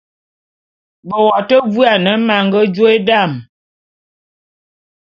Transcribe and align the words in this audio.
Ve 1.07 1.17
wo 1.25 1.39
te 1.49 1.57
vuane 1.73 2.11
ma 2.27 2.37
nge 2.45 2.59
jôe 2.75 2.93
dam. 3.07 3.31